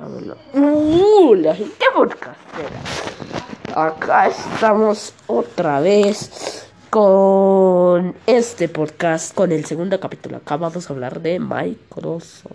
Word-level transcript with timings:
Uh, 0.00 1.34
la 1.34 1.56
gente 1.56 1.84
podcastera. 1.92 2.80
Acá 3.74 4.28
estamos 4.28 5.12
otra 5.26 5.80
vez 5.80 6.70
con 6.88 8.14
este 8.24 8.68
podcast, 8.68 9.34
con 9.34 9.50
el 9.50 9.64
segundo 9.64 9.98
capítulo. 9.98 10.36
Acá 10.36 10.56
vamos 10.56 10.88
a 10.88 10.92
hablar 10.92 11.20
de 11.20 11.40
Microsoft. 11.40 12.54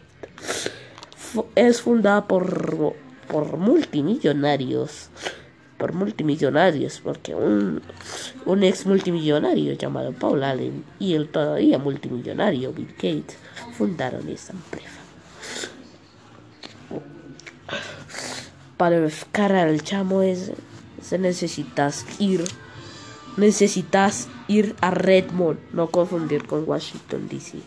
Es 1.55 1.81
fundada 1.81 2.25
por, 2.29 2.95
por 3.27 3.57
multimillonarios. 3.57 5.10
Por 5.78 5.91
multimillonarios, 5.91 7.02
porque 7.04 7.36
un, 7.36 7.82
un 8.46 8.64
ex 8.64 8.86
multimillonario 8.86 9.73
llamado 9.73 10.14
Paul 10.14 10.46
Allen 10.46 10.86
y 10.98 11.16
el 11.16 11.28
todavía 11.28 11.78
multimillonario 11.78 12.71
Bill 12.71 12.94
Gates 12.96 13.36
fundaron 13.78 14.30
esta 14.30 14.54
empresa. 14.54 15.02
Para 18.84 19.00
buscar 19.00 19.54
al 19.54 19.82
chamo 19.82 20.23
ese, 20.23 20.55
se 21.01 21.18
necesitas 21.18 22.05
ir 22.19 22.43
necesitas 23.37 24.28
ir 24.50 24.75
a 24.82 24.92
Redmond 24.92 25.57
no 25.71 25.87
confundir 25.87 26.46
con 26.46 26.68
Washington 26.68 27.29
DC 27.29 27.59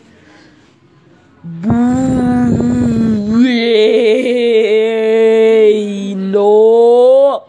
no. 6.15 7.45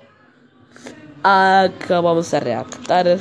Acá 1.22 2.00
vamos 2.00 2.32
a 2.32 2.40
redactar 2.40 3.18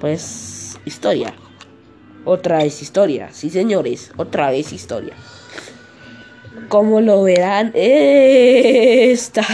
pues 0.00 0.78
historia. 0.84 1.34
Otra 2.24 2.58
vez 2.58 2.80
historia 2.80 3.30
sí 3.32 3.50
señores 3.50 4.12
otra 4.16 4.50
vez 4.50 4.72
historia 4.72 5.16
como 6.74 7.00
lo 7.00 7.22
verán, 7.22 7.70
esta 7.72 9.46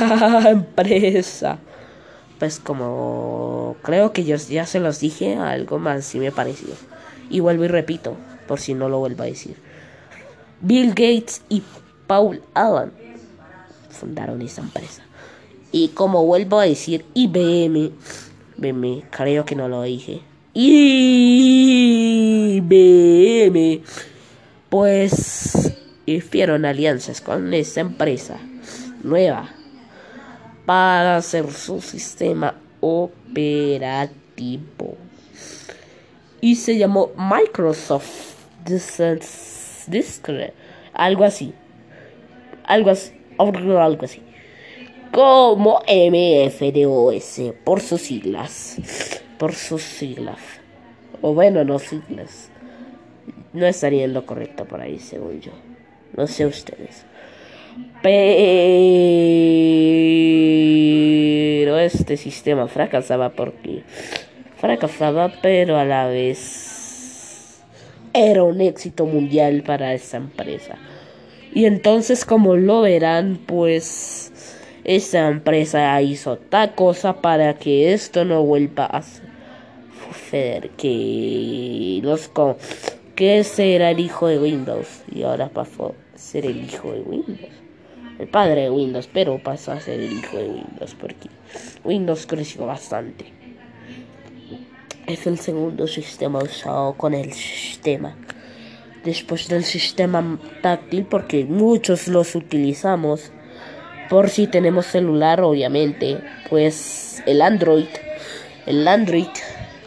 empresa, 0.50 1.58
pues 2.38 2.58
como 2.58 3.76
creo 3.82 4.14
que 4.14 4.24
yo 4.24 4.36
ya 4.36 4.64
se 4.64 4.80
los 4.80 5.00
dije, 5.00 5.36
algo 5.36 5.78
más 5.78 6.06
sí 6.06 6.18
me 6.18 6.32
pareció. 6.32 6.70
Y 7.28 7.40
vuelvo 7.40 7.66
y 7.66 7.68
repito, 7.68 8.16
por 8.48 8.58
si 8.58 8.72
no 8.72 8.88
lo 8.88 9.00
vuelvo 9.00 9.24
a 9.24 9.26
decir. 9.26 9.56
Bill 10.62 10.94
Gates 10.94 11.42
y 11.50 11.62
Paul 12.06 12.40
Allen 12.54 12.90
fundaron 13.90 14.40
esta 14.40 14.62
empresa. 14.62 15.02
Y 15.72 15.88
como 15.88 16.24
vuelvo 16.24 16.58
a 16.58 16.64
decir, 16.64 17.04
IBM, 17.12 17.90
IBM, 18.56 19.02
creo 19.10 19.44
que 19.44 19.56
no 19.56 19.68
lo 19.68 19.82
dije. 19.82 20.22
IBM, 20.54 21.12
pues 24.70 25.79
hicieron 26.06 26.64
alianzas 26.64 27.20
con 27.20 27.52
esta 27.54 27.80
empresa 27.80 28.38
nueva 29.02 29.50
para 30.66 31.16
hacer 31.16 31.50
su 31.52 31.80
sistema 31.80 32.54
operativo. 32.80 34.56
Y 36.40 36.56
se 36.56 36.78
llamó 36.78 37.10
Microsoft 37.16 38.34
Discre 39.86 40.54
algo 40.92 41.24
así. 41.24 41.52
Algo 42.64 42.90
así 42.90 43.12
algo 43.38 44.04
así 44.04 44.22
como 45.12 45.80
MFDOS 45.88 47.54
por 47.64 47.80
sus 47.80 48.02
siglas 48.02 48.76
por 49.40 49.54
sus 49.54 49.82
siglas. 49.82 50.38
O 51.22 51.32
bueno 51.32 51.64
no 51.64 51.78
siglas. 51.78 52.50
No 53.54 53.66
estaría 53.66 54.04
en 54.04 54.12
lo 54.12 54.26
correcto 54.26 54.66
por 54.66 54.82
ahí 54.82 54.98
según 54.98 55.40
yo 55.40 55.52
no 56.20 56.26
sé 56.26 56.44
ustedes. 56.44 57.06
Pero 58.02 58.18
este 61.78 62.18
sistema 62.18 62.68
fracasaba 62.68 63.30
porque 63.30 63.84
fracasaba, 64.58 65.32
pero 65.40 65.78
a 65.78 65.86
la 65.86 66.08
vez 66.08 67.62
era 68.12 68.42
un 68.42 68.60
éxito 68.60 69.06
mundial 69.06 69.62
para 69.62 69.94
esta 69.94 70.18
empresa. 70.18 70.76
Y 71.54 71.64
entonces, 71.64 72.26
como 72.26 72.54
lo 72.56 72.82
verán, 72.82 73.38
pues 73.46 74.30
esta 74.84 75.26
empresa 75.28 76.02
hizo 76.02 76.36
tal 76.36 76.74
cosa 76.74 77.22
para 77.22 77.54
que 77.54 77.94
esto 77.94 78.26
no 78.26 78.42
vuelva 78.42 78.84
a 78.84 79.02
suceder. 80.12 80.68
Que 80.76 82.00
los 82.02 82.28
con 82.28 82.56
que 83.20 83.38
ese 83.38 83.74
era 83.74 83.90
el 83.90 84.00
hijo 84.00 84.28
de 84.28 84.38
Windows 84.38 85.02
y 85.14 85.24
ahora 85.24 85.50
pasó 85.50 85.94
ser 86.20 86.46
el 86.46 86.64
hijo 86.64 86.92
de 86.92 87.00
Windows. 87.00 87.52
El 88.18 88.28
padre 88.28 88.62
de 88.62 88.70
Windows, 88.70 89.08
pero 89.12 89.42
pasó 89.42 89.72
a 89.72 89.80
ser 89.80 89.98
el 89.98 90.12
hijo 90.12 90.36
de 90.36 90.48
Windows 90.48 90.94
porque 91.00 91.28
Windows 91.84 92.26
creció 92.26 92.66
bastante. 92.66 93.32
Es 95.06 95.26
el 95.26 95.38
segundo 95.38 95.86
sistema 95.86 96.40
usado 96.40 96.92
con 96.94 97.14
el 97.14 97.32
sistema. 97.32 98.16
Después 99.02 99.48
del 99.48 99.64
sistema 99.64 100.38
táctil, 100.62 101.06
porque 101.06 101.46
muchos 101.46 102.06
los 102.06 102.34
utilizamos. 102.34 103.32
Por 104.10 104.28
si 104.28 104.46
tenemos 104.46 104.86
celular, 104.86 105.40
obviamente. 105.40 106.20
Pues 106.50 107.22
el 107.26 107.40
Android. 107.40 107.88
El 108.66 108.86
Android 108.86 109.28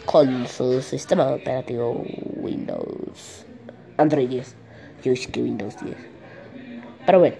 con 0.04 0.48
su 0.48 0.82
sistema 0.82 1.28
operativo 1.28 2.04
Windows. 2.36 3.46
Android 3.96 4.28
10. 4.28 4.56
Yo 5.04 5.12
es 5.12 5.28
que 5.28 5.40
Windows 5.40 5.76
10. 5.82 6.13
Pero 7.06 7.18
bueno. 7.18 7.36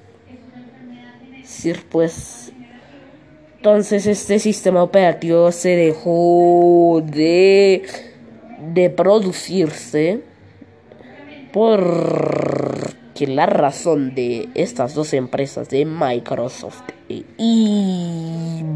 Decir, 1.36 1.84
pues. 1.88 2.52
Entonces 3.56 4.06
este 4.06 4.38
sistema 4.38 4.82
operativo 4.82 5.52
se 5.52 5.76
dejó 5.76 7.02
de. 7.04 7.82
de 8.72 8.90
producirse. 8.90 10.20
Por 11.52 12.57
que 13.18 13.26
la 13.26 13.46
razón 13.46 14.14
de 14.14 14.48
estas 14.54 14.94
dos 14.94 15.12
empresas 15.12 15.68
de 15.68 15.84
Microsoft 15.84 16.84
e 17.08 17.24
IBM 17.36 18.68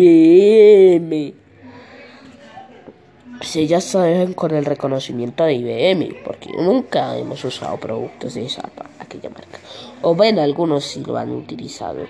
si 3.41 3.69
ya 3.69 3.81
saben 3.81 4.33
con 4.33 4.51
el 4.51 4.65
reconocimiento 4.65 5.45
de 5.45 5.55
IBM 5.55 6.17
porque 6.25 6.51
nunca 6.59 7.17
hemos 7.17 7.45
usado 7.45 7.77
productos 7.77 8.35
de 8.35 8.47
esa 8.47 8.69
aquella 8.99 9.31
marca. 9.31 9.61
O 10.01 10.17
bueno 10.17 10.43
algunos 10.43 10.87
sí 10.87 11.05
lo 11.07 11.17
han 11.17 11.31
utilizado. 11.31 12.09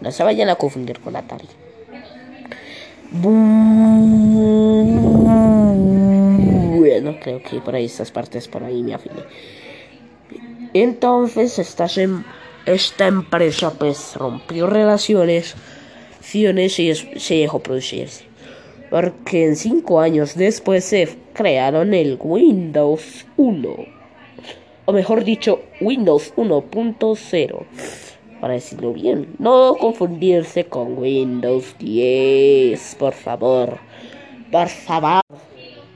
No 0.00 0.10
se 0.10 0.24
vayan 0.24 0.48
a 0.48 0.56
confundir 0.56 0.98
con 0.98 1.14
Atari. 1.14 1.46
Bueno 3.12 3.30
creo 7.22 7.40
que 7.40 7.60
por 7.60 7.76
ahí 7.76 7.84
estas 7.84 8.10
partes 8.10 8.48
por 8.48 8.64
ahí 8.64 8.82
me 8.82 8.94
afiné 8.94 9.22
entonces 10.74 11.58
esta, 11.58 13.06
empresa 13.06 13.72
pues 13.78 14.14
rompió 14.16 14.66
relaciones 14.66 15.56
y 16.32 16.94
se 17.18 17.34
dejó 17.34 17.60
producirse. 17.60 18.24
Porque 18.90 19.46
en 19.46 19.56
cinco 19.56 20.00
años 20.00 20.34
después 20.34 20.84
se 20.84 21.16
crearon 21.32 21.94
el 21.94 22.18
Windows 22.20 23.24
1. 23.36 23.68
O 24.86 24.92
mejor 24.92 25.24
dicho, 25.24 25.60
Windows 25.80 26.32
1.0. 26.36 27.64
Para 28.40 28.54
decirlo 28.54 28.92
bien. 28.92 29.28
No 29.38 29.76
confundirse 29.78 30.64
con 30.64 30.98
Windows 30.98 31.76
10. 31.78 32.96
Por 32.98 33.12
favor. 33.12 33.78
Por 34.50 34.68
favor. 34.68 35.22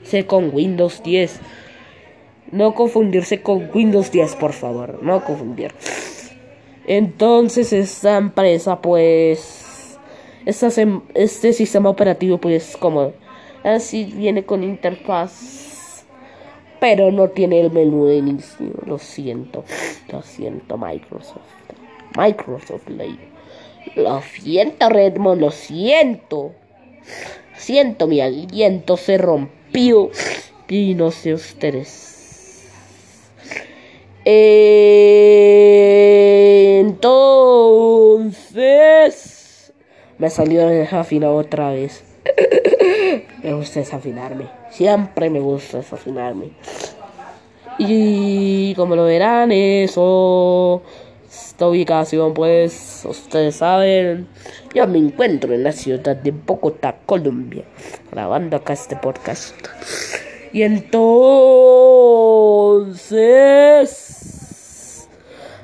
Sé 0.03 0.25
con 0.25 0.53
Windows 0.53 1.01
10. 1.03 1.39
No 2.55 2.73
confundirse 2.73 3.41
con 3.41 3.69
Windows 3.73 4.11
10, 4.11 4.35
por 4.37 4.53
favor. 4.53 5.03
No 5.03 5.25
confundir. 5.25 5.73
Entonces 6.87 7.73
esta 7.73 8.15
empresa, 8.15 8.81
pues... 8.81 9.99
Este 10.45 11.51
sistema 11.51 11.89
operativo, 11.89 12.37
pues 12.37 12.77
como... 12.77 13.11
Así 13.61 14.05
viene 14.05 14.45
con 14.45 14.63
interfaz. 14.63 16.05
Pero 16.79 17.11
no 17.11 17.27
tiene 17.27 17.59
el 17.59 17.71
menú 17.71 18.05
de 18.05 18.17
inicio. 18.17 18.67
Lo 18.85 18.99
siento. 18.99 19.65
Lo 20.09 20.21
siento, 20.21 20.77
Microsoft. 20.77 21.41
Microsoft 22.17 22.87
Ley. 22.87 23.19
Lo 23.97 24.21
siento, 24.21 24.87
Redmond. 24.87 25.41
Lo 25.41 25.51
siento. 25.51 26.53
Siento, 27.57 28.07
mi 28.07 28.21
aliento 28.21 28.95
se 28.95 29.17
rompió. 29.17 30.09
Y 30.69 30.93
no 30.95 31.11
sé 31.11 31.33
ustedes. 31.33 32.14
Entonces 34.25 35.05
me 40.17 40.29
salió 40.31 40.67
el 40.67 40.87
afina 40.91 41.29
otra 41.29 41.69
vez. 41.71 42.03
Me 43.43 43.53
gusta 43.53 43.79
desafinarme. 43.81 44.47
Siempre 44.71 45.29
me 45.29 45.39
gusta 45.39 45.77
desafinarme. 45.77 46.53
Y 47.77 48.73
como 48.75 48.95
lo 48.95 49.03
verán, 49.03 49.51
eso. 49.51 50.81
Esta 51.29 51.67
ubicación, 51.67 52.33
pues, 52.33 53.05
ustedes 53.07 53.57
saben. 53.57 54.27
Yo 54.73 54.87
me 54.87 54.97
encuentro 54.97 55.53
en 55.53 55.63
la 55.63 55.71
ciudad 55.71 56.15
de 56.15 56.31
Bogotá, 56.31 56.95
Colombia, 57.05 57.65
grabando 58.11 58.57
acá 58.57 58.73
este 58.73 58.95
podcast. 58.95 59.53
Y 60.51 60.63
entonces. 60.63 62.44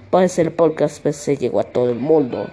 Pues 0.09 0.39
el 0.39 0.51
podcast 0.51 1.01
pues, 1.01 1.15
se 1.15 1.37
llegó 1.37 1.59
a 1.59 1.63
todo 1.63 1.89
el 1.89 1.99
mundo. 1.99 2.47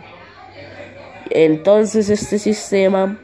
Entonces, 1.31 2.09
este 2.09 2.39
sistema. 2.39 3.21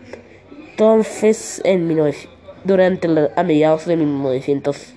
Entonces, 0.70 1.60
en 1.64 1.88
19, 1.88 2.16
durante 2.64 3.08
a 3.36 3.42
mediados 3.44 3.86
de 3.86 3.96
1900 3.96 4.94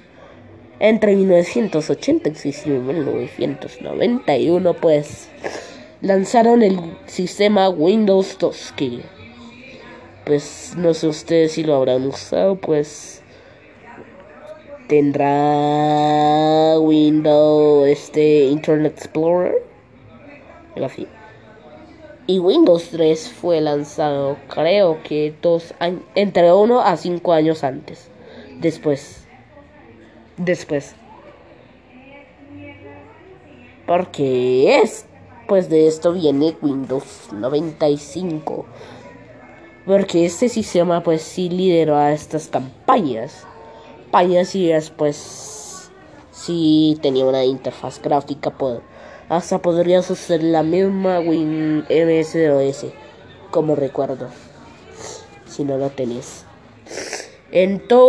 entre 0.80 1.16
1986 1.16 2.64
y 2.66 2.70
1991, 2.70 4.74
pues 4.76 5.28
lanzaron 6.02 6.62
el 6.62 6.80
sistema 7.08 7.70
Windows 7.70 8.38
2 8.40 8.74
que 8.76 9.00
pues 10.26 10.74
no 10.78 10.94
sé 10.94 11.08
ustedes 11.08 11.54
si 11.54 11.64
lo 11.64 11.76
habrán 11.76 12.06
usado, 12.06 12.58
pues 12.58 13.24
tendrá 14.88 16.80
Windows 16.80 17.88
este 17.88 18.46
Internet 18.46 18.94
Explorer 18.98 19.64
así. 20.84 21.08
Y 22.28 22.40
Windows 22.40 22.90
3 22.90 23.30
fue 23.30 23.62
lanzado 23.62 24.38
creo 24.50 25.02
que 25.04 25.34
dos 25.42 25.74
años, 25.80 26.02
entre 26.16 26.52
1 26.52 26.82
a 26.82 26.98
5 26.98 27.34
años 27.34 27.64
antes. 27.64 28.10
Después 28.60 29.28
después. 30.38 30.96
Porque 33.86 34.80
es, 34.82 35.06
pues 35.48 35.70
de 35.70 35.88
esto 35.88 36.14
viene 36.14 36.56
Windows 36.62 37.30
95. 37.32 38.66
Porque 39.86 40.26
este 40.26 40.50
sistema 40.50 41.02
pues 41.04 41.22
sí 41.22 41.50
lideró 41.50 41.96
a 41.96 42.12
estas 42.12 42.48
campañas. 42.48 43.46
Y 44.12 44.68
después 44.68 45.92
sí 46.32 46.98
tenía 47.02 47.26
una 47.26 47.44
interfaz 47.44 48.02
gráfica. 48.02 48.54
Hasta 49.30 49.62
podrías 49.62 50.10
usar 50.10 50.42
la 50.42 50.64
misma 50.64 51.20
Win 51.20 51.86
MS-DOS 51.90 52.86
como 53.52 53.76
recuerdo. 53.76 54.30
Si 55.46 55.64
no 55.64 55.78
lo 55.78 55.90
tenés. 55.90 56.46
Entonces, 57.52 58.00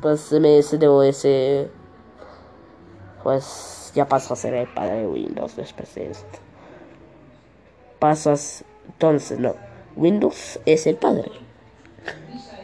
pues 0.00 0.32
MS-DOS, 0.32 1.26
pues 3.22 3.92
ya 3.94 4.08
pasó 4.08 4.34
a 4.34 4.36
ser 4.36 4.54
el 4.54 4.72
padre 4.72 5.00
de 5.00 5.06
Windows 5.08 5.56
después 5.56 5.94
de 5.94 6.10
esto. 6.10 6.38
Pasas, 7.98 8.64
entonces, 8.86 9.38
no, 9.38 9.54
Windows 9.96 10.60
es 10.64 10.86
el 10.86 10.96
padre. 10.96 11.45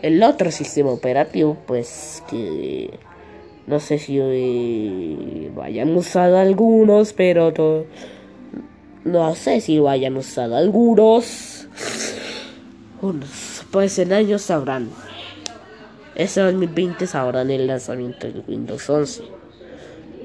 El 0.02 0.22
otro 0.22 0.50
sistema 0.50 0.90
operativo, 0.90 1.56
pues 1.66 2.22
que 2.28 2.98
no 3.66 3.80
sé 3.80 3.98
si 3.98 4.18
eh, 4.20 5.50
vayan 5.54 5.96
usado 5.96 6.38
algunos, 6.38 7.12
pero 7.12 7.52
no 9.04 9.34
sé 9.34 9.60
si 9.60 9.78
vayan 9.78 10.16
usado 10.16 10.56
algunos 10.56 11.68
pues 13.72 13.98
en 13.98 14.12
años 14.12 14.42
sabrán. 14.42 14.90
Este 16.14 16.40
2020 16.40 17.06
sabrán 17.06 17.50
el 17.50 17.66
lanzamiento 17.66 18.26
del 18.26 18.44
Windows 18.46 18.88
11. 18.88 19.22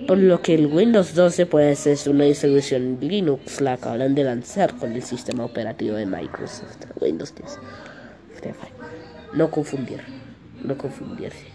Por 0.07 0.17
lo 0.19 0.41
que 0.41 0.53
el 0.53 0.67
Windows 0.67 1.15
12 1.15 1.47
puede 1.47 1.75
ser 1.75 1.97
una 2.09 2.25
distribución 2.25 2.99
Linux, 3.01 3.61
la 3.61 3.73
acaban 3.73 4.13
de 4.13 4.23
lanzar 4.23 4.75
con 4.77 4.93
el 4.93 5.01
sistema 5.01 5.43
operativo 5.45 5.95
de 5.95 6.05
Microsoft, 6.05 6.85
Windows 7.01 7.33
10. 7.35 7.59
No 9.33 9.51
confundir, 9.51 10.03
no 10.63 10.77
confundirse. 10.77 11.45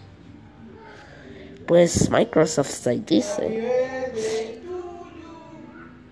Pues 1.65 2.09
Microsoft 2.09 2.87
dice. 3.05 3.69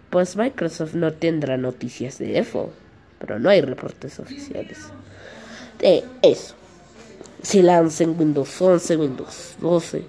Pues 0.10 0.36
Microsoft 0.36 0.94
no 0.94 1.13
tendrá 1.13 1.58
noticias 1.58 2.18
de 2.18 2.40
EFO 2.40 2.72
pero 3.22 3.40
no 3.40 3.50
hay 3.50 3.62
reportes 3.62 4.19
oficiales 4.19 4.80
de 5.80 6.04
eso. 6.24 6.56
Si 7.44 7.62
lancen 7.62 8.16
Windows 8.19 8.62
11, 8.62 8.98
Windows 8.98 9.56
12, 9.62 10.04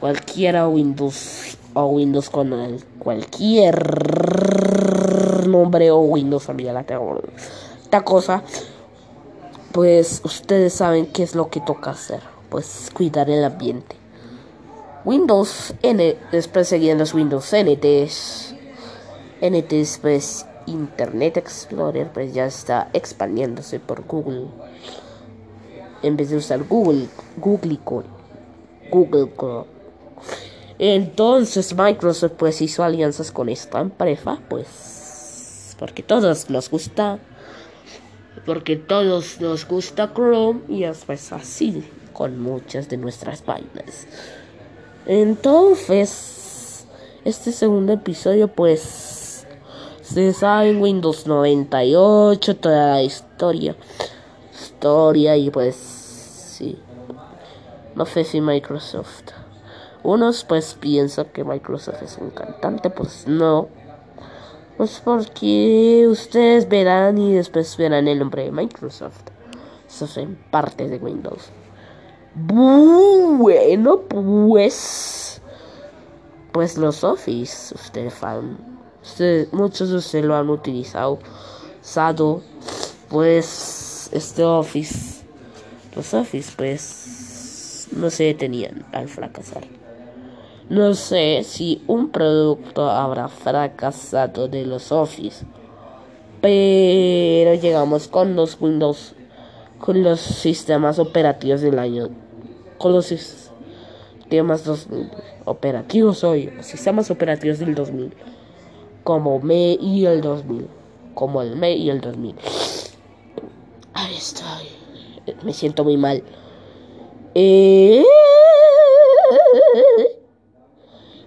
cualquiera 0.00 0.68
Windows 0.68 1.56
o 1.74 1.86
Windows 1.86 2.28
con 2.28 2.52
el, 2.52 2.84
cualquier 2.98 3.76
nombre 5.48 5.90
o 5.90 6.00
Windows 6.00 6.42
familiar 6.42 6.74
la 6.74 6.84
esta 7.82 8.02
cosa, 8.04 8.42
pues 9.72 10.20
ustedes 10.24 10.74
saben 10.74 11.06
qué 11.06 11.22
es 11.22 11.34
lo 11.34 11.48
que 11.48 11.60
toca 11.60 11.90
hacer, 11.90 12.20
pues 12.48 12.90
cuidar 12.92 13.30
el 13.30 13.44
ambiente. 13.44 13.96
Windows 15.04 15.74
N, 15.82 16.16
después 16.30 16.68
seguían 16.68 16.98
los 16.98 17.14
Windows 17.14 17.52
NTs, 17.52 18.54
NTs 19.40 19.98
pues 20.02 20.46
Internet 20.66 21.36
Explorer 21.36 22.10
pues 22.12 22.34
ya 22.34 22.46
está 22.46 22.90
expandiéndose 22.92 23.80
por 23.80 24.06
Google. 24.06 24.48
En 26.02 26.16
vez 26.16 26.30
de 26.30 26.36
usar 26.36 26.64
Google, 26.64 27.08
Google 27.36 27.78
Google 28.90 29.30
Entonces 30.78 31.74
Microsoft 31.74 32.32
pues 32.32 32.60
hizo 32.60 32.82
alianzas 32.82 33.30
con 33.30 33.48
esta 33.48 33.80
empresa, 33.80 34.38
pues 34.48 35.76
porque 35.78 36.02
todos 36.02 36.50
nos 36.50 36.68
gusta, 36.70 37.18
porque 38.46 38.76
todos 38.76 39.40
nos 39.40 39.66
gusta 39.66 40.12
Chrome 40.14 40.60
y 40.68 40.84
es 40.84 41.04
pues 41.04 41.32
así 41.32 41.84
con 42.12 42.40
muchas 42.40 42.88
de 42.88 42.96
nuestras 42.96 43.44
vainas. 43.44 44.06
Entonces, 45.06 46.86
este 47.24 47.52
segundo 47.52 47.92
episodio 47.92 48.48
pues 48.48 49.46
se 50.02 50.32
sabe 50.32 50.70
en 50.70 50.80
Windows 50.80 51.26
98 51.26 52.56
toda 52.56 52.94
la 52.94 53.02
historia. 53.02 53.76
Historia 54.52 55.36
y 55.36 55.50
pues 55.50 55.76
sí. 55.76 56.78
No 57.94 58.06
sé 58.06 58.24
si 58.24 58.40
Microsoft. 58.40 59.32
Unos 60.02 60.44
pues 60.44 60.74
piensan 60.74 61.26
que 61.26 61.44
Microsoft 61.44 62.02
es 62.02 62.18
un 62.18 62.30
cantante, 62.30 62.90
pues 62.90 63.26
no. 63.26 63.68
Pues 64.80 65.02
porque 65.04 66.06
ustedes 66.08 66.66
verán 66.66 67.18
y 67.18 67.34
después 67.34 67.76
verán 67.76 68.08
el 68.08 68.18
nombre 68.18 68.44
de 68.44 68.50
Microsoft. 68.50 69.24
Eso 69.86 70.06
es 70.06 70.16
en 70.16 70.36
parte 70.50 70.88
de 70.88 70.96
Windows. 70.96 71.50
Bueno, 72.34 74.00
pues. 74.00 75.42
Pues 76.50 76.78
los 76.78 77.04
Office, 77.04 77.74
ustedes 77.74 78.14
fan 78.14 78.56
muchos 79.52 79.90
de 79.90 79.96
ustedes 79.96 80.24
lo 80.24 80.34
han 80.34 80.48
utilizado. 80.48 81.18
Sado, 81.82 82.40
pues 83.10 84.08
este 84.12 84.42
Office, 84.44 85.26
los 85.94 86.14
Office, 86.14 86.52
pues 86.56 87.86
no 87.92 88.08
se 88.08 88.24
detenían 88.24 88.86
al 88.92 89.08
fracasar. 89.08 89.79
No 90.70 90.94
sé 90.94 91.42
si 91.44 91.82
un 91.86 92.08
producto 92.08 92.88
habrá 92.88 93.28
fracasado 93.28 94.48
de 94.48 94.64
los 94.64 94.90
Office, 94.90 95.44
pero 96.40 97.52
llegamos 97.54 98.08
con 98.08 98.34
los 98.34 98.58
Windows, 98.58 99.14
con 99.78 100.02
los 100.02 100.20
sistemas 100.20 100.98
operativos 100.98 101.60
del 101.60 101.78
año, 101.78 102.08
con 102.78 102.92
los 102.94 103.06
sistemas 103.06 104.64
2000 104.64 105.10
operativos 105.44 106.24
hoy, 106.24 106.50
sistemas 106.60 107.10
operativos 107.10 107.58
del 107.58 107.74
2000 107.74 108.14
como 109.04 109.40
me 109.40 109.72
y 109.80 110.06
el 110.06 110.20
2000. 110.20 110.68
Como 111.14 111.42
el 111.42 111.56
me 111.56 111.72
y 111.72 111.90
el 111.90 112.00
2000. 112.00 112.36
Ahí 113.94 114.16
estoy. 114.16 114.68
Me 115.42 115.52
siento 115.52 115.84
muy 115.84 115.96
mal. 115.96 116.22
Eh, 117.34 118.04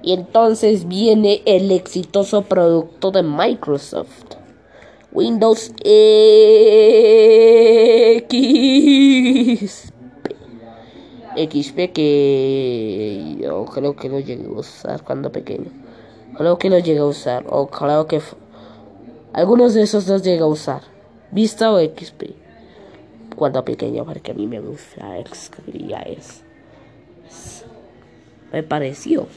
y 0.03 0.11
entonces 0.11 0.87
viene 0.87 1.41
el 1.45 1.71
exitoso 1.71 2.43
producto 2.43 3.09
de 3.11 3.23
Microsoft. 3.23 4.35
Windows 5.13 5.67
XP. 5.67 5.83
XP 11.35 11.93
que 11.93 13.37
yo 13.39 13.65
creo 13.65 13.95
que 13.95 14.09
lo 14.09 14.19
llegué 14.19 14.45
a 14.45 14.49
usar 14.49 15.03
cuando 15.03 15.31
pequeño. 15.31 15.71
Creo 16.35 16.57
que 16.57 16.69
lo 16.69 16.79
llegué 16.79 16.99
a 16.99 17.05
usar. 17.05 17.45
O 17.49 17.67
creo 17.67 18.05
que 18.07 18.21
algunos 19.31 19.73
de 19.73 19.83
esos 19.83 20.05
dos 20.05 20.21
llegué 20.21 20.41
a 20.41 20.47
usar. 20.47 20.81
Vista 21.31 21.71
o 21.71 21.79
XP. 21.79 22.35
cuando 23.37 23.63
pequeño 23.63 24.05
porque 24.05 24.31
a 24.31 24.35
mí 24.35 24.47
me 24.47 24.59
gusta 24.59 25.17
escribir 25.19 25.95
eso. 26.05 26.43
Me 28.51 28.63
pareció. 28.63 29.27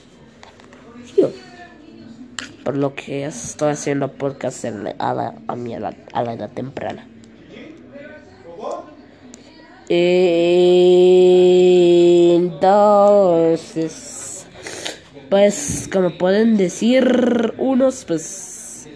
Por 2.66 2.76
lo 2.76 2.96
que 2.96 3.24
estoy 3.26 3.70
haciendo 3.70 4.10
podcast 4.10 4.64
a, 4.64 5.14
la, 5.14 5.36
a, 5.46 5.54
mi, 5.54 5.76
a, 5.76 5.96
a 6.12 6.24
la 6.24 6.32
edad 6.32 6.50
temprana. 6.50 7.06
Entonces, 13.38 14.48
pues 15.30 15.88
como 15.92 16.18
pueden 16.18 16.56
decir 16.56 17.54
unos, 17.58 18.04
pues... 18.04 18.88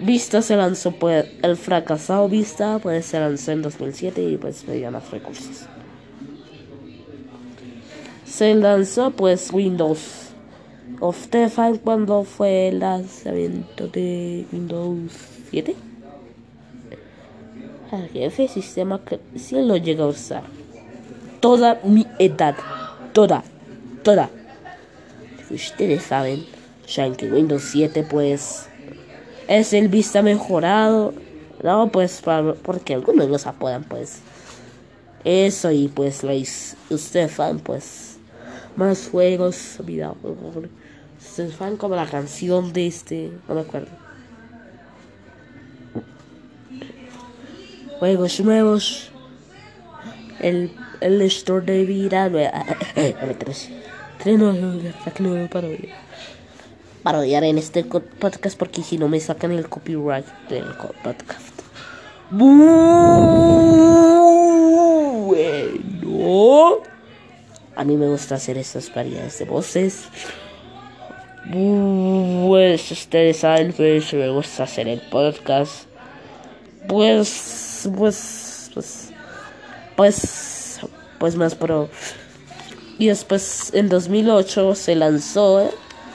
Vista 0.00 0.42
se 0.42 0.56
lanzó, 0.56 0.92
pues 0.92 1.24
el 1.42 1.56
fracasado 1.56 2.28
Vista, 2.28 2.78
pues 2.80 3.06
se 3.06 3.18
lanzó 3.18 3.52
en 3.52 3.62
2007 3.62 4.22
y 4.22 4.36
pues 4.36 4.62
pedía 4.62 4.90
más 4.90 5.10
recursos. 5.10 5.62
Se 8.26 8.54
lanzó 8.54 9.12
pues 9.12 9.50
Windows. 9.54 10.25
¿Ustedes 11.00 11.52
saben 11.52 11.76
cuándo 11.76 12.24
fue 12.24 12.68
el 12.68 12.78
lanzamiento 12.78 13.86
de 13.88 14.46
Windows 14.50 15.12
7? 15.50 15.76
El 17.92 18.08
jefe 18.08 18.48
sistema 18.48 19.04
que 19.04 19.20
si 19.38 19.60
lo 19.60 19.76
llega 19.76 20.04
a 20.04 20.08
usar. 20.08 20.44
Toda 21.40 21.80
mi 21.84 22.06
edad. 22.18 22.56
Toda. 23.12 23.44
Toda. 24.02 24.30
Ustedes 25.50 26.02
saben. 26.02 26.46
Ya 26.88 27.12
que 27.12 27.30
Windows 27.30 27.64
7 27.72 28.06
pues 28.08 28.66
es 29.48 29.72
el 29.74 29.88
vista 29.88 30.22
mejorado. 30.22 31.12
No, 31.62 31.90
pues 31.90 32.22
para, 32.22 32.54
porque 32.54 32.94
algunos 32.94 33.28
los 33.28 33.46
apoyan, 33.46 33.84
pues. 33.84 34.20
Eso 35.24 35.70
y 35.72 35.88
pues 35.88 36.22
ustedes 36.88 37.32
fan, 37.32 37.58
pues. 37.58 38.16
Más 38.76 39.08
juegos, 39.08 39.78
mira, 39.86 40.12
ustedes 41.28 41.54
fan 41.54 41.76
como 41.76 41.96
la 41.96 42.06
canción 42.06 42.72
de 42.72 42.86
este, 42.86 43.32
no 43.48 43.54
me 43.54 43.60
acuerdo. 43.62 43.88
Juegos 47.98 48.40
nuevos. 48.40 49.10
El, 50.40 50.72
el 51.00 51.22
store 51.22 51.64
de 51.64 51.84
vida 51.84 52.28
nueva. 52.28 52.64
tres. 53.38 53.70
Tres 54.18 54.38
no, 54.38 54.52
no, 54.52 55.48
parodia 55.48 55.94
parodiar 57.02 57.44
en 57.44 57.56
este 57.56 57.84
podcast 57.84 58.58
porque 58.58 58.82
si 58.82 58.98
no 58.98 59.06
me 59.06 59.20
sacan 59.20 59.52
el 59.52 59.68
copyright 59.68 60.26
del 60.48 60.66
podcast. 61.04 61.60
Bueno, 62.30 63.66
a 67.76 67.84
mí 67.84 67.96
me 67.96 68.08
gusta 68.08 68.34
hacer 68.34 68.58
estas 68.58 68.92
variedades 68.92 69.38
de 69.38 69.44
voces. 69.44 70.08
Pues 71.50 72.90
ustedes 72.90 73.38
saben, 73.38 73.72
pues 73.72 74.12
me 74.12 74.28
gusta 74.28 74.64
hacer 74.64 74.88
el 74.88 75.00
podcast. 75.00 75.84
Pues, 76.88 77.88
pues, 77.96 78.70
pues, 78.74 79.12
pues, 79.96 80.80
pues 81.18 81.36
más 81.36 81.54
pro. 81.54 81.88
Y 82.98 83.06
después 83.06 83.72
en 83.74 83.88
2008 83.88 84.74
se 84.74 84.94
lanzó. 84.94 85.60
¿eh? 85.62 85.70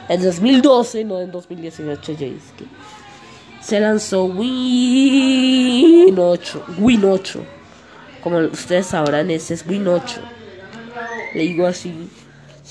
En 0.09 0.21
2012, 0.21 1.03
no 1.05 1.21
en 1.21 1.31
2018, 1.31 2.11
ya 2.13 2.27
es 2.27 2.51
que 2.57 2.65
se 3.61 3.79
lanzó 3.79 4.25
Win 4.25 6.17
8. 6.17 6.65
Win 6.79 7.05
8. 7.05 7.45
Como 8.21 8.39
ustedes 8.39 8.87
sabrán, 8.87 9.29
ese 9.31 9.53
es 9.53 9.65
Win 9.67 9.87
8. 9.87 10.19
Le 11.35 11.41
digo 11.41 11.67
así, 11.67 12.09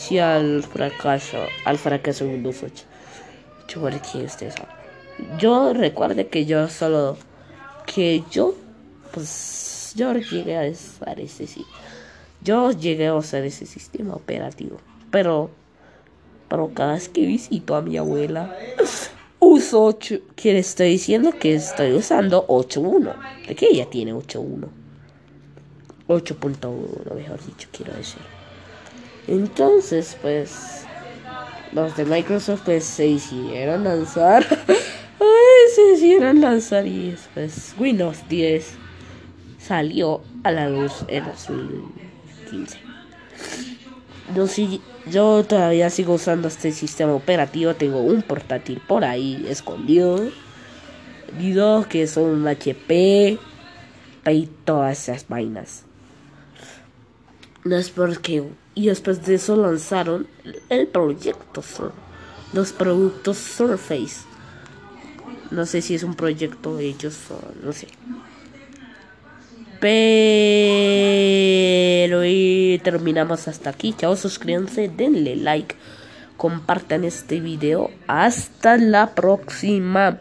sí 0.00 0.18
al 0.18 0.62
fracaso, 0.62 1.38
al 1.64 1.78
fracaso 1.78 2.24
de 2.24 2.32
Windows 2.32 2.62
8. 2.62 2.84
Yo 3.68 3.80
porque 3.80 4.18
ustedes 4.24 4.54
saben. 4.54 4.74
Yo 5.38 5.72
recuerde 5.74 6.28
que 6.28 6.46
yo 6.46 6.68
solo, 6.68 7.18
que 7.86 8.24
yo, 8.30 8.54
pues, 9.12 9.92
yo 9.94 10.12
llegué 10.14 10.56
a 10.56 10.70
usar 10.70 11.20
ese 11.20 11.46
sí. 11.46 11.64
Yo 12.42 12.72
llegué 12.72 13.08
a 13.08 13.14
usar 13.14 13.44
ese 13.44 13.66
sistema 13.66 14.14
operativo. 14.14 14.78
Pero 15.10 15.50
pero 16.50 16.74
cada 16.74 16.94
vez 16.94 17.08
que 17.08 17.24
visito 17.24 17.76
a 17.76 17.80
mi 17.80 17.96
abuela, 17.96 18.56
uso 19.38 19.84
8. 19.84 20.16
Que 20.34 20.52
le 20.52 20.58
estoy 20.58 20.90
diciendo 20.90 21.32
que 21.38 21.54
estoy 21.54 21.92
usando 21.92 22.44
8.1. 22.48 23.46
De 23.46 23.54
que 23.54 23.68
ella 23.68 23.88
tiene 23.88 24.12
8.1. 24.12 24.66
8.1, 26.08 27.14
mejor 27.14 27.46
dicho, 27.46 27.68
quiero 27.70 27.92
decir. 27.94 28.39
Entonces, 29.26 30.16
pues, 30.20 30.84
los 31.72 31.96
de 31.96 32.04
Microsoft 32.04 32.62
pues, 32.64 32.84
se 32.84 33.06
hicieron 33.06 33.84
lanzar. 33.84 34.44
Se 35.74 35.92
hicieron 35.92 36.40
lanzar 36.40 36.84
y 36.84 37.12
después 37.12 37.74
Windows 37.78 38.28
10 38.28 38.72
salió 39.58 40.20
a 40.42 40.50
la 40.50 40.68
luz 40.68 41.04
en 41.06 41.24
2015. 41.24 42.78
Yo 44.34 44.48
sí, 44.48 44.80
yo 45.06 45.44
todavía 45.44 45.90
sigo 45.90 46.14
usando 46.14 46.48
este 46.48 46.72
sistema 46.72 47.12
operativo. 47.14 47.74
Tengo 47.74 48.00
un 48.00 48.22
portátil 48.22 48.80
por 48.80 49.04
ahí 49.04 49.46
escondido. 49.48 50.20
Digo 51.38 51.86
que 51.88 52.08
son 52.08 52.24
un 52.24 52.48
HP 52.48 53.38
y 54.26 54.48
todas 54.64 55.08
esas 55.08 55.28
vainas. 55.28 55.84
No 57.64 57.76
es 57.76 57.90
porque 57.90 58.42
y 58.74 58.86
después 58.86 59.24
de 59.26 59.34
eso 59.34 59.56
lanzaron 59.56 60.26
el 60.68 60.86
proyecto 60.86 61.62
los 62.52 62.72
productos 62.72 63.36
Surface. 63.38 64.22
No 65.50 65.66
sé 65.66 65.82
si 65.82 65.94
es 65.94 66.02
un 66.02 66.14
proyecto 66.14 66.76
de 66.76 66.86
ellos 66.86 67.16
no 67.62 67.72
sé. 67.72 67.88
Pero 69.80 69.90
y 72.24 72.80
terminamos 72.84 73.48
hasta 73.48 73.70
aquí. 73.70 73.94
Chao, 73.96 74.14
suscríbanse, 74.16 74.88
denle 74.88 75.36
like, 75.36 75.74
compartan 76.36 77.04
este 77.04 77.40
video. 77.40 77.90
Hasta 78.06 78.76
la 78.76 79.14
próxima. 79.14 80.18